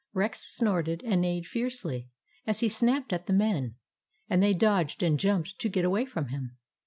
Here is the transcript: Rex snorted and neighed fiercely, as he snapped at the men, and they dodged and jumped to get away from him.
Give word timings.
Rex 0.13 0.43
snorted 0.55 1.03
and 1.03 1.21
neighed 1.21 1.45
fiercely, 1.45 2.07
as 2.47 2.61
he 2.61 2.69
snapped 2.69 3.13
at 3.13 3.27
the 3.27 3.33
men, 3.33 3.75
and 4.31 4.41
they 4.41 4.55
dodged 4.55 5.03
and 5.03 5.19
jumped 5.19 5.59
to 5.59 5.69
get 5.69 5.85
away 5.85 6.05
from 6.05 6.29
him. 6.29 6.57